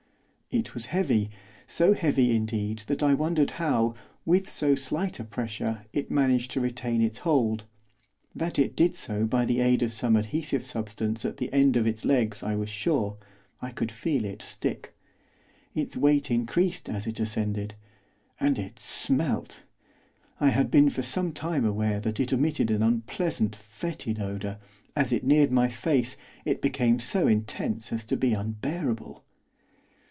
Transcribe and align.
It 0.53 0.73
was 0.73 0.87
heavy, 0.87 1.29
so 1.65 1.93
heavy 1.93 2.35
indeed, 2.35 2.79
that 2.87 3.01
I 3.01 3.13
wondered 3.13 3.51
how, 3.51 3.95
with 4.25 4.49
so 4.49 4.75
slight 4.75 5.17
a 5.17 5.23
pressure, 5.23 5.85
it 5.93 6.11
managed 6.11 6.51
to 6.51 6.59
retain 6.59 7.01
its 7.01 7.19
hold, 7.19 7.63
that 8.35 8.59
it 8.59 8.75
did 8.75 8.97
so 8.97 9.23
by 9.25 9.45
the 9.45 9.61
aid 9.61 9.81
of 9.81 9.93
some 9.93 10.17
adhesive 10.17 10.65
substance 10.65 11.23
at 11.23 11.37
the 11.37 11.53
end 11.53 11.77
of 11.77 11.87
its 11.87 12.03
legs 12.03 12.43
I 12.43 12.57
was 12.57 12.67
sure, 12.67 13.15
I 13.61 13.71
could 13.71 13.93
feel 13.93 14.25
it 14.25 14.41
stick. 14.41 14.93
Its 15.73 15.95
weight 15.95 16.29
increased 16.29 16.89
as 16.89 17.07
it 17.07 17.21
ascended, 17.21 17.73
and 18.37 18.59
it 18.59 18.77
smelt! 18.77 19.63
I 20.41 20.49
had 20.49 20.69
been 20.69 20.89
for 20.89 21.01
some 21.01 21.31
time 21.31 21.63
aware 21.63 22.01
that 22.01 22.19
it 22.19 22.33
emitted 22.33 22.69
an 22.71 22.83
unpleasant, 22.83 23.55
foetid 23.55 24.19
odour; 24.19 24.57
as 24.97 25.13
it 25.13 25.23
neared 25.23 25.53
my 25.53 25.69
face 25.69 26.17
it 26.43 26.61
became 26.61 26.99
so 26.99 27.25
intense 27.25 27.93
as 27.93 28.03
to 28.03 28.17
be 28.17 28.33
unbearable. 28.33 29.23